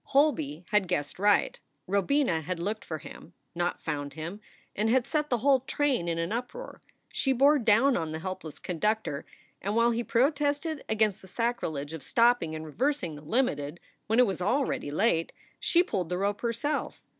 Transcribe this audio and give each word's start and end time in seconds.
1 0.05 0.09
Holby 0.13 0.65
had 0.69 0.87
guessed 0.87 1.19
right. 1.19 1.59
Robina 1.85 2.41
had 2.41 2.59
looked 2.59 2.83
for 2.83 2.97
him, 2.97 3.33
not 3.53 3.79
found 3.79 4.13
him, 4.13 4.41
and 4.75 4.89
had 4.89 5.05
set 5.05 5.29
the 5.29 5.37
whole 5.37 5.59
train 5.59 6.07
in 6.07 6.17
an 6.17 6.31
uproar. 6.31 6.81
She 7.13 7.33
bore 7.33 7.59
down 7.59 7.95
on 7.95 8.11
the 8.11 8.17
helpless 8.17 8.57
conductor, 8.57 9.27
and 9.61 9.75
while 9.75 9.91
he 9.91 10.03
protested 10.03 10.83
against 10.89 11.21
the 11.21 11.27
sacrilege 11.27 11.93
of 11.93 12.01
stopping 12.01 12.55
and 12.55 12.65
reversing 12.65 13.13
the 13.15 13.21
Limited 13.21 13.79
when 14.07 14.17
it 14.17 14.25
was 14.25 14.41
already 14.41 14.89
late, 14.89 15.33
she 15.59 15.83
pulled 15.83 16.09
the 16.09 16.17
rope 16.17 16.41
herself. 16.41 17.03